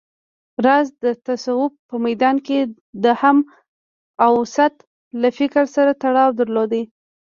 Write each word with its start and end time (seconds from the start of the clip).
راز 0.65 0.87
د 1.03 1.05
تصوف 1.25 1.71
په 1.89 1.95
ميدان 2.05 2.35
کې 2.47 2.59
د 3.03 3.05
همه 3.21 3.43
اوست 4.25 4.75
له 5.21 5.29
فکر 5.37 5.63
سره 5.75 5.91
تړاو 6.03 6.35
درلود 6.39 6.71